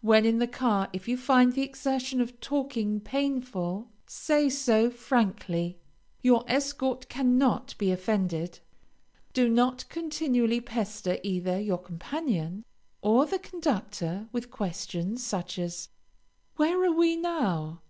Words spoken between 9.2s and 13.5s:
Do not continually pester either your companion or the